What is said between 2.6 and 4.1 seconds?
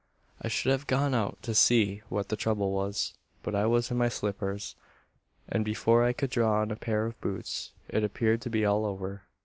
was; but I was in my